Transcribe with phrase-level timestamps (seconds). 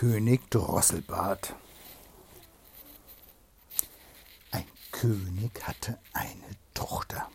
[0.00, 1.54] König Drosselbart.
[4.50, 7.28] Ein König hatte eine Tochter.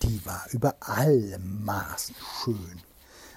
[0.00, 2.14] Die war über alle Maßen
[2.44, 2.80] schön,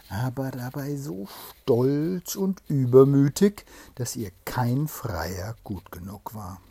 [0.09, 1.27] aber dabei so
[1.63, 3.65] stolz und übermütig,
[3.95, 6.61] dass ihr kein Freier gut genug war.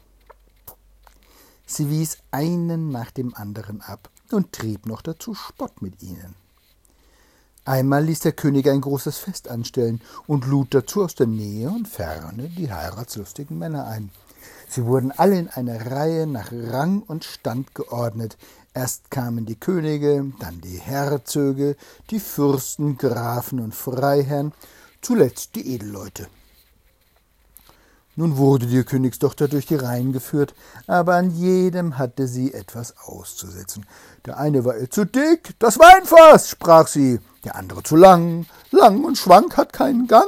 [1.67, 6.45] Sie wies einen nach dem anderen ab und trieb noch dazu Spott mit ihnen.
[7.67, 11.88] Einmal ließ der König ein großes Fest anstellen und lud dazu aus der Nähe und
[11.88, 14.11] Ferne die heiratslustigen Männer ein.
[14.69, 18.37] Sie wurden alle in eine Reihe nach Rang und Stand geordnet.
[18.73, 21.74] Erst kamen die Könige, dann die Herzöge,
[22.10, 24.52] die Fürsten, Grafen und Freiherren,
[25.02, 26.29] zuletzt die Edelleute.
[28.19, 30.55] Nun wurde die Königstochter durch die Reihen geführt,
[30.87, 33.84] aber an jedem hatte sie etwas auszusetzen.
[34.24, 39.05] Der eine war ihr zu dick, das Weinfass, sprach sie, der andere zu lang, lang
[39.05, 40.24] und schwank hat keinen Gang,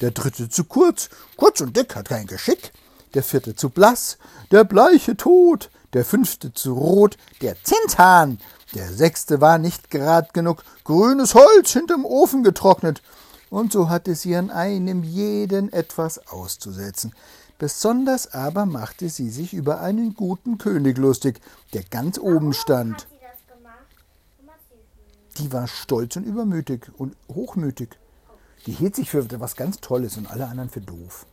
[0.00, 2.72] der dritte zu kurz, kurz und dick hat kein Geschick,
[3.14, 4.18] der vierte zu blass,
[4.50, 8.38] der bleiche Tod, der fünfte zu rot, der Zinthahn,
[8.74, 13.02] der sechste war nicht gerad genug, grünes Holz hinterm Ofen getrocknet,
[13.50, 17.12] und so hatte sie an einem jeden etwas auszusetzen.
[17.58, 21.40] Besonders aber machte sie sich über einen guten König lustig,
[21.74, 23.06] der ganz oben stand.
[25.36, 27.98] Die war stolz und übermütig und hochmütig.
[28.66, 31.26] Die hielt sich für etwas ganz Tolles und alle anderen für doof.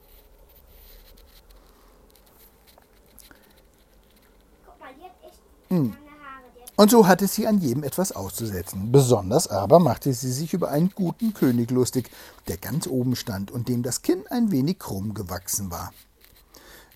[6.78, 8.92] Und so hatte sie an jedem etwas auszusetzen.
[8.92, 12.12] Besonders aber machte sie sich über einen guten König lustig,
[12.48, 15.92] der ganz oben stand und dem das Kinn ein wenig krumm gewachsen war.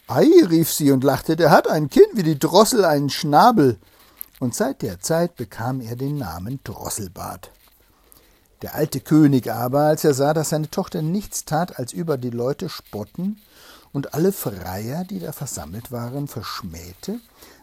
[0.08, 3.80] Ei, rief sie und lachte, der hat ein Kinn wie die Drossel einen Schnabel.
[4.40, 7.50] Und seit der Zeit bekam er den Namen Drosselbart.
[8.62, 12.30] Der alte König aber, als er sah, dass seine Tochter nichts tat, als über die
[12.30, 13.42] Leute spotten
[13.94, 17.20] und alle Freier, die da versammelt waren, verschmähte,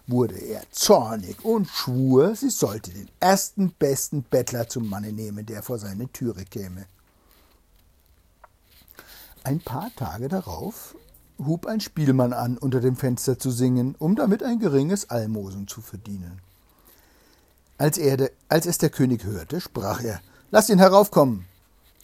[0.09, 5.63] wurde er zornig und schwur, sie sollte den ersten besten Bettler zum Manne nehmen, der
[5.63, 6.87] vor seine Türe käme.
[9.45, 10.97] Ein paar Tage darauf
[11.39, 15.81] hub ein Spielmann an, unter dem Fenster zu singen, um damit ein geringes Almosen zu
[15.81, 16.41] verdienen.
[17.77, 20.21] Als, er als es der König hörte, sprach er,
[20.51, 21.45] Lass ihn heraufkommen.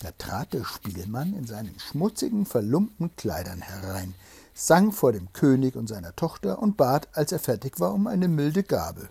[0.00, 4.14] Da trat der Spielmann in seinen schmutzigen, verlumpten Kleidern herein,
[4.54, 8.28] sang vor dem König und seiner Tochter und bat, als er fertig war, um eine
[8.28, 9.08] milde Gabe.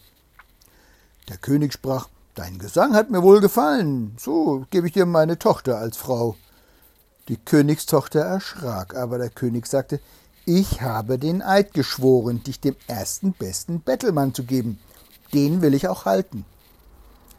[1.30, 5.78] Der König sprach Dein Gesang hat mir wohl gefallen, so gebe ich dir meine Tochter
[5.78, 6.36] als Frau.
[7.28, 10.00] Die Königstochter erschrak, aber der König sagte
[10.46, 14.80] Ich habe den Eid geschworen, dich dem ersten besten Bettelmann zu geben.
[15.32, 16.44] Den will ich auch halten.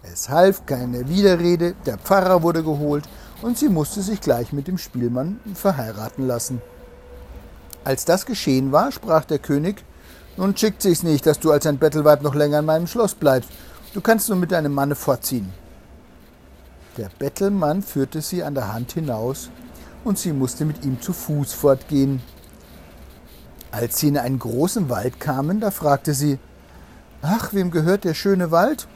[0.04, 3.08] Es half keine Widerrede, der Pfarrer wurde geholt,
[3.42, 6.62] und sie musste sich gleich mit dem Spielmann verheiraten lassen.
[7.84, 9.84] Als das geschehen war, sprach der König,
[10.36, 13.50] nun schickt sich's nicht, dass du als ein Bettelweib noch länger in meinem Schloss bleibst.
[13.92, 15.52] Du kannst nun mit deinem Manne fortziehen.
[16.96, 19.50] Der Bettelmann führte sie an der Hand hinaus,
[20.02, 22.20] und sie musste mit ihm zu Fuß fortgehen.
[23.70, 26.38] Als sie in einen großen Wald kamen, da fragte sie
[27.22, 28.86] Ach, wem gehört der schöne Wald?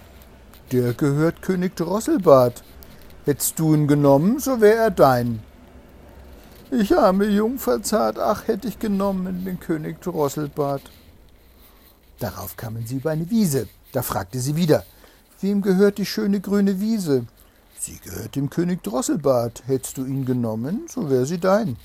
[0.70, 2.62] Der gehört König Drosselbart.
[3.24, 5.42] Hättest du ihn genommen, so wär er dein.
[6.70, 10.82] Ich arme Jungfer zart, ach, hätte ich genommen den König Drosselbart.
[12.18, 13.68] Darauf kamen sie über eine Wiese.
[13.92, 14.84] Da fragte sie wieder,
[15.40, 17.24] wem gehört die schöne grüne Wiese?
[17.78, 19.62] Sie gehört dem König Drosselbart.
[19.66, 21.78] Hättest du ihn genommen, so wär sie dein.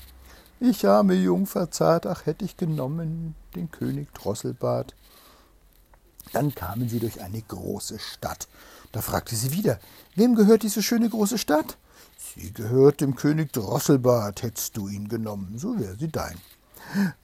[0.60, 4.94] Ich arme Jungfer zart, ach, hätte ich genommen den König Drosselbart.
[6.34, 8.48] Dann kamen sie durch eine große Stadt.
[8.92, 9.78] Da fragte sie wieder,
[10.14, 11.78] wem gehört diese schöne große Stadt?
[12.36, 16.36] Sie gehört dem König Drosselbart, hättest du ihn genommen, so wär sie dein.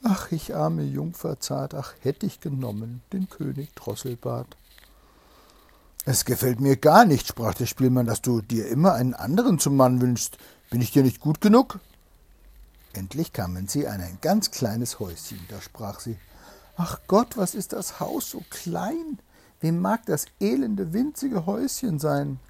[0.03, 4.57] Ach, ich arme Jungfer zart, ach, hätt ich genommen den König Drosselbart.
[6.05, 9.77] Es gefällt mir gar nicht, sprach der Spielmann, dass du dir immer einen anderen zum
[9.77, 10.39] Mann wünschst.
[10.71, 11.79] Bin ich dir nicht gut genug?
[12.93, 15.41] Endlich kamen sie an ein ganz kleines Häuschen.
[15.49, 16.17] Da sprach sie
[16.77, 19.19] Ach Gott, was ist das Haus so klein?
[19.61, 22.41] Wem mag das elende, winzige Häuschen sein?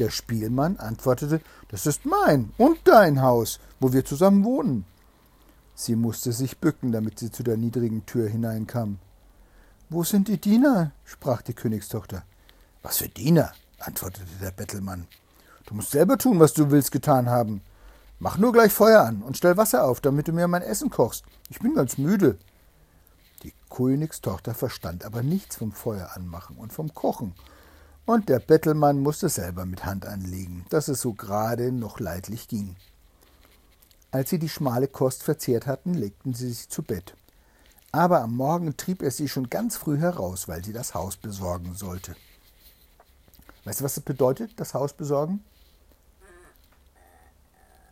[0.00, 4.86] Der Spielmann antwortete, das ist mein und dein Haus, wo wir zusammen wohnen.
[5.74, 8.98] Sie musste sich bücken, damit sie zu der niedrigen Tür hineinkam.
[9.90, 10.92] Wo sind die Diener?
[11.04, 12.24] sprach die Königstochter.
[12.82, 13.52] Was für Diener?
[13.78, 15.06] antwortete der Bettelmann.
[15.66, 17.60] Du musst selber tun, was du willst getan haben.
[18.18, 21.24] Mach nur gleich Feuer an und stell Wasser auf, damit du mir mein Essen kochst.
[21.50, 22.38] Ich bin ganz müde.
[23.42, 27.34] Die Königstochter verstand aber nichts vom Feuer anmachen und vom Kochen
[28.10, 32.74] und der Bettelmann musste selber mit Hand anlegen, dass es so gerade noch leidlich ging.
[34.10, 37.14] Als sie die schmale Kost verzehrt hatten, legten sie sich zu Bett.
[37.92, 41.74] Aber am Morgen trieb er sie schon ganz früh heraus, weil sie das Haus besorgen
[41.74, 42.16] sollte.
[43.64, 45.44] Weißt du, was das bedeutet, das Haus besorgen?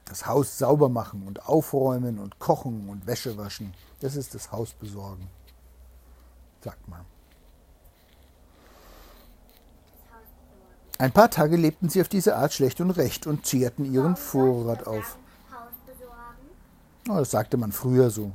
[0.04, 3.72] Das Haus sauber machen und aufräumen und kochen und Wäsche waschen.
[4.00, 5.28] Das ist das Haus besorgen.
[6.60, 7.04] Sagt man.
[10.98, 14.86] Ein paar Tage lebten sie auf diese Art schlecht und recht und zehrten ihren Vorrat
[14.86, 15.16] auf.
[17.08, 18.32] Oh, das sagte man früher so.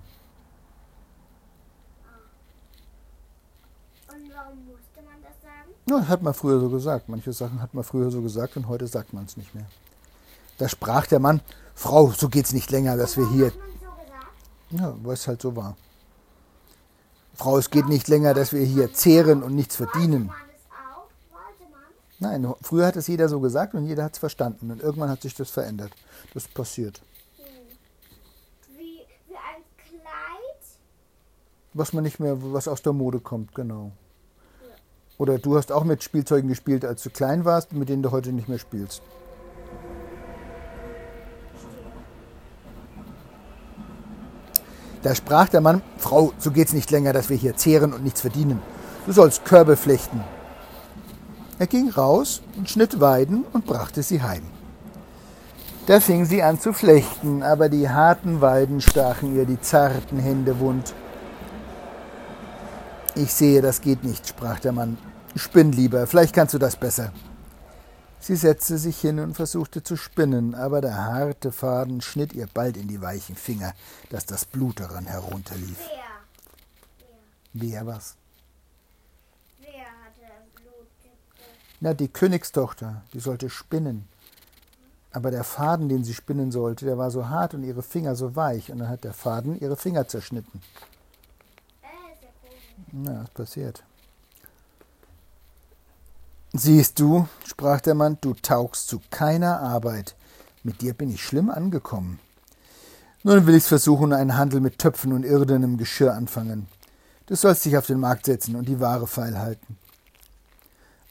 [5.86, 7.10] Ja, hat man früher so gesagt.
[7.10, 9.66] Manche Sachen hat man früher so gesagt und heute sagt man es nicht mehr.
[10.58, 11.42] Da sprach der Mann,
[11.76, 13.52] Frau, so geht's nicht länger, dass wir hier.
[14.72, 15.76] Ja, weil es halt so war.
[17.36, 20.28] Frau, es geht nicht länger, dass wir hier zehren und nichts verdienen.
[20.28, 21.10] Man es auch?
[21.32, 21.82] Wollte man?
[22.24, 24.72] Nein, früher hat es jeder so gesagt und jeder hat es verstanden.
[24.72, 25.92] Und irgendwann hat sich das verändert.
[26.34, 27.02] Das passiert.
[28.78, 30.64] Wie, wie ein Kleid?
[31.74, 33.92] Was man nicht mehr, was aus der Mode kommt, genau.
[35.18, 38.32] Oder du hast auch mit Spielzeugen gespielt, als du klein warst, mit denen du heute
[38.32, 39.02] nicht mehr spielst.
[45.02, 48.22] Da sprach der Mann, Frau, so geht's nicht länger, dass wir hier zehren und nichts
[48.22, 48.62] verdienen.
[49.06, 50.24] Du sollst Körbe flechten.
[51.60, 54.44] Er ging raus und schnitt Weiden und brachte sie heim.
[55.86, 60.60] Da fing sie an zu flechten, aber die harten Weiden stachen ihr die zarten Hände
[60.60, 60.94] wund.
[63.16, 64.98] Ich sehe, das geht nicht, sprach der Mann.
[65.36, 67.12] Spinn lieber, vielleicht kannst du das besser.
[68.20, 72.78] Sie setzte sich hin und versuchte zu spinnen, aber der harte Faden schnitt ihr bald
[72.78, 73.74] in die weichen Finger,
[74.10, 75.78] dass das Blut daran herunterlief.
[77.52, 77.86] Wer?
[77.86, 78.16] Was?
[79.60, 81.73] Wer hatte Blut gekriegt?
[81.84, 84.08] Na, die Königstochter, die sollte spinnen.
[85.12, 88.38] Aber der Faden, den sie spinnen sollte, der war so hart und ihre Finger so
[88.38, 90.62] weich, und dann hat der Faden ihre Finger zerschnitten.
[92.94, 93.84] Na, was passiert?
[96.54, 100.16] Siehst du, sprach der Mann, du taugst zu keiner Arbeit.
[100.64, 102.22] Mit dir bin ich schlimm angekommen.
[103.24, 106.68] Nun will ich's versuchen und einen Handel mit Töpfen und irdenem Geschirr anfangen.
[107.26, 109.83] Du sollst dich auf den Markt setzen und die Ware feilhalten.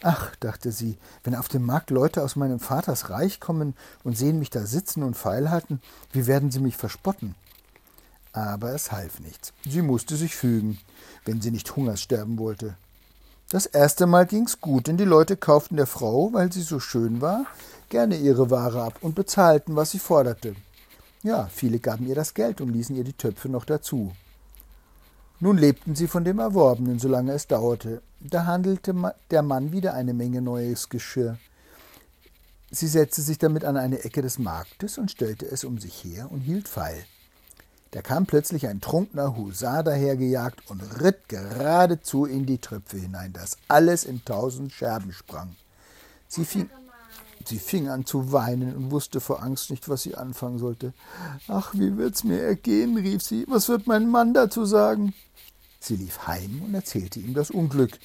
[0.02, 4.40] Ach, dachte sie, wenn auf dem Markt Leute aus meinem Vaters Reich kommen und sehen
[4.40, 5.81] mich da sitzen und feilhalten,
[6.12, 7.37] wie werden sie mich verspotten?
[8.32, 9.52] Aber es half nichts.
[9.64, 10.78] Sie musste sich fügen,
[11.25, 12.75] wenn sie nicht Hungers sterben wollte.
[13.49, 17.20] Das erste Mal ging's gut, denn die Leute kauften der Frau, weil sie so schön
[17.20, 17.44] war,
[17.88, 20.56] gerne ihre Ware ab und bezahlten, was sie forderte.
[21.22, 24.12] Ja, viele gaben ihr das Geld und ließen ihr die Töpfe noch dazu.
[25.43, 28.00] Nun lebten sie von dem Erworbenen, solange es dauerte.
[28.21, 28.94] Da handelte
[29.33, 31.37] der Mann wieder eine Menge neues Geschirr.
[32.71, 36.31] Sie setzte sich damit an eine Ecke des Marktes und stellte es um sich her
[36.31, 37.05] und hielt Feil.
[37.91, 43.59] Da kam plötzlich ein trunkener Husar dahergejagt und ritt geradezu in die Tröpfe hinein, dass
[43.67, 45.56] alles in tausend Scherben sprang.
[46.29, 46.71] Sie fing,
[47.49, 50.93] sie fing an zu weinen und wusste vor Angst nicht, was sie anfangen sollte.
[51.49, 53.44] Ach, wie wird's mir ergehen, rief sie.
[53.49, 55.15] Was wird mein Mann dazu sagen?
[55.81, 57.99] Sie lief heim und erzählte ihm das Unglück.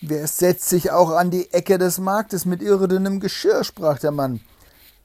[0.00, 3.64] Wer setzt sich auch an die Ecke des Marktes mit irdenem Geschirr?
[3.64, 4.40] sprach der Mann.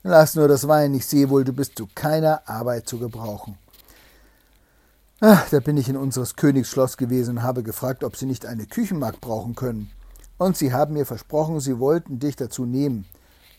[0.03, 3.58] Lass nur das Weinen, ich sehe wohl, du bist zu keiner Arbeit zu gebrauchen.
[5.20, 8.46] Ach, da bin ich in unseres Königs Schloss gewesen und habe gefragt, ob sie nicht
[8.46, 9.91] eine Küchenmagd brauchen können.
[10.39, 13.05] Und sie haben mir versprochen, sie wollten dich dazu nehmen.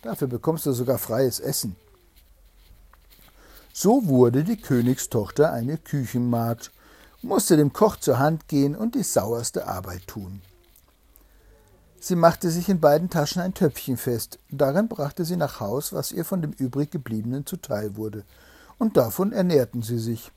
[0.03, 1.77] Dafür bekommst du sogar freies Essen.
[3.73, 6.71] So wurde die Königstochter eine Küchenmagd,
[7.23, 10.43] musste dem Koch zur Hand gehen und die sauerste Arbeit tun.
[12.01, 16.11] Sie machte sich in beiden Taschen ein Töpfchen fest, darin brachte sie nach Haus, was
[16.11, 18.25] ihr von dem übrig gebliebenen zuteil wurde,
[18.79, 20.33] und davon ernährten sie sich.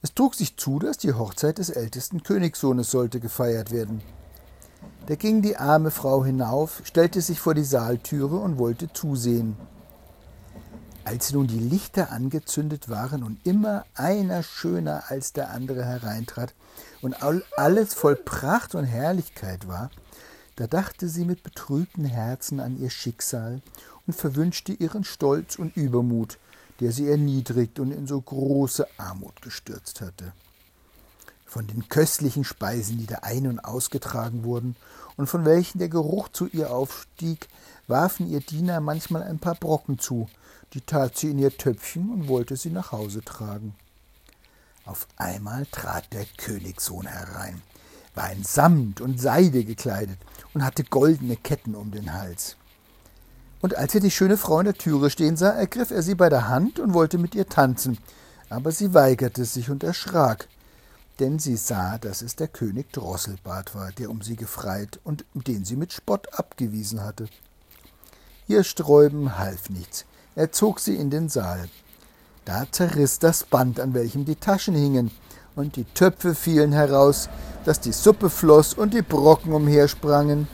[0.00, 4.00] Es trug sich zu, dass die Hochzeit des ältesten Königssohnes sollte gefeiert werden.
[5.06, 9.56] Da ging die arme Frau hinauf, stellte sich vor die Saaltüre und wollte zusehen.
[11.04, 16.54] Als nun die Lichter angezündet waren und immer einer schöner als der andere hereintrat
[17.02, 19.90] und all- alles voll Pracht und Herrlichkeit war,
[20.56, 23.60] da dachte sie mit betrübtem Herzen an ihr Schicksal
[24.06, 26.38] und verwünschte ihren Stolz und Übermut,
[26.80, 30.32] der sie erniedrigt und in so große Armut gestürzt hatte.
[31.54, 34.74] Von den köstlichen Speisen, die da ein- und ausgetragen wurden
[35.16, 37.48] und von welchen der Geruch zu ihr aufstieg,
[37.86, 40.28] warfen ihr Diener manchmal ein paar Brocken zu,
[40.72, 43.76] die tat sie in ihr Töpfchen und wollte sie nach Hause tragen.
[44.84, 47.62] Auf einmal trat der Königssohn herein,
[48.16, 50.18] war in Samt und Seide gekleidet
[50.54, 52.56] und hatte goldene Ketten um den Hals.
[53.60, 56.28] Und als er die schöne Frau in der Türe stehen sah, ergriff er sie bei
[56.28, 57.98] der Hand und wollte mit ihr tanzen.
[58.50, 60.48] Aber sie weigerte sich und erschrak,
[61.20, 65.64] denn sie sah, dass es der König Drosselbart war, der um sie gefreit und den
[65.64, 67.28] sie mit Spott abgewiesen hatte.
[68.48, 70.04] Ihr Sträuben half nichts.
[70.34, 71.68] Er zog sie in den Saal.
[72.44, 75.10] Da zerriss das Band, an welchem die Taschen hingen,
[75.56, 77.28] und die Töpfe fielen heraus,
[77.64, 80.48] dass die Suppe floss und die Brocken umhersprangen.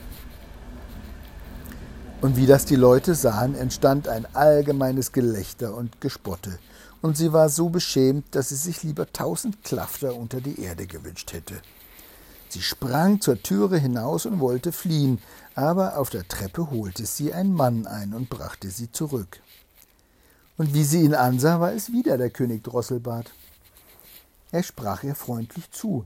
[2.20, 6.58] Und wie das die Leute sahen, entstand ein allgemeines Gelächter und Gespotte,
[7.02, 11.32] und sie war so beschämt, dass sie sich lieber tausend Klafter unter die Erde gewünscht
[11.32, 11.60] hätte.
[12.48, 15.20] Sie sprang zur Türe hinaus und wollte fliehen,
[15.54, 19.40] aber auf der Treppe holte sie ein Mann ein und brachte sie zurück.
[20.56, 23.32] Und wie sie ihn ansah, war es wieder der König Drosselbart.
[24.50, 26.04] Er sprach ihr freundlich zu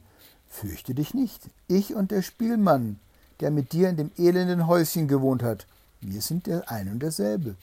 [0.49, 3.01] Fürchte dich nicht, ich und der Spielmann,
[3.41, 5.67] der mit dir in dem elenden Häuschen gewohnt hat,
[6.01, 7.57] wir sind der ein und derselbe.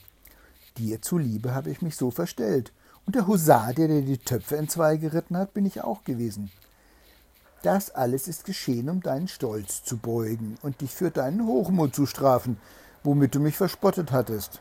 [0.76, 2.72] Dir zuliebe habe ich mich so verstellt,
[3.06, 6.50] und der Husar, der dir die Töpfe entzwei geritten hat, bin ich auch gewesen.
[7.62, 12.06] Das alles ist geschehen, um deinen Stolz zu beugen und dich für deinen Hochmut zu
[12.06, 12.58] strafen,
[13.04, 14.60] womit du mich verspottet hattest.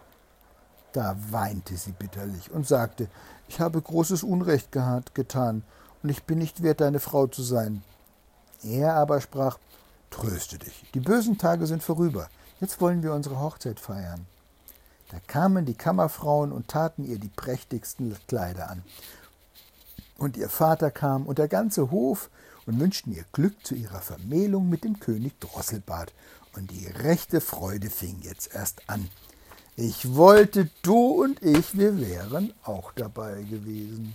[0.94, 3.08] Da weinte sie bitterlich und sagte,
[3.48, 5.64] ich habe großes Unrecht getan,
[6.04, 7.84] und ich bin nicht wert, deine Frau zu sein.
[8.64, 9.58] Er aber sprach,
[10.12, 12.28] Tröste dich, die bösen Tage sind vorüber,
[12.60, 14.28] jetzt wollen wir unsere Hochzeit feiern.
[15.12, 18.84] Da kamen die Kammerfrauen und taten ihr die prächtigsten Kleider an.
[20.18, 22.30] Und ihr Vater kam und der ganze Hof
[22.66, 26.14] und wünschten ihr Glück zu ihrer Vermählung mit dem König Drosselbart.
[26.56, 29.10] Und die rechte Freude fing jetzt erst an.
[29.76, 34.14] Ich wollte, du und ich, wir wären auch dabei gewesen.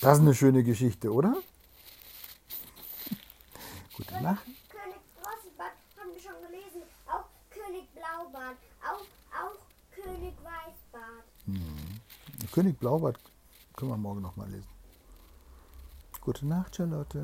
[0.00, 1.34] Das ist eine schöne Geschichte, oder?
[3.96, 4.44] Gute Nacht.
[4.68, 6.82] König Drosselbart haben wir schon gelesen.
[7.06, 8.58] Auch König Blaubart.
[8.82, 9.58] Auch, auch
[9.94, 11.24] König Weißbart.
[11.46, 12.00] Hm.
[12.56, 13.18] König Blaubart
[13.76, 14.70] können wir morgen noch mal lesen.
[16.22, 17.22] Gute Nacht, Charlotte.